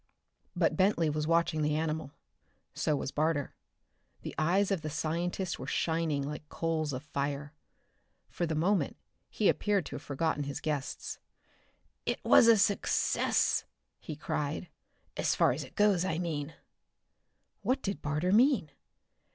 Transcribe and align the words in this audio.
But 0.55 0.75
Bentley 0.75 1.11
was 1.11 1.27
watching 1.27 1.61
the 1.61 1.75
animal. 1.75 2.11
So 2.73 2.95
was 2.95 3.11
Barter. 3.11 3.53
The 4.23 4.33
eyes 4.35 4.71
of 4.71 4.81
the 4.81 4.89
scientist 4.89 5.59
were 5.59 5.67
shining 5.67 6.23
like 6.23 6.49
coals 6.49 6.91
of 6.91 7.03
fire. 7.03 7.53
For 8.27 8.47
the 8.47 8.55
moment 8.55 8.97
he 9.29 9.47
appeared 9.47 9.85
to 9.85 9.97
have 9.97 10.01
forgotten 10.01 10.45
his 10.45 10.59
guests. 10.59 11.19
"It 12.07 12.19
is 12.25 12.47
a 12.47 12.57
success!" 12.57 13.65
he 13.99 14.15
cried. 14.15 14.69
"As 15.15 15.35
far 15.35 15.51
as 15.51 15.63
it 15.63 15.75
goes, 15.75 16.03
I 16.03 16.17
mean!" 16.17 16.55
What 17.61 17.83
did 17.83 18.01
Barter 18.01 18.31
mean? 18.31 18.71